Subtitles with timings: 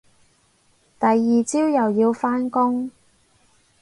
[0.99, 2.89] 第二朝又要返工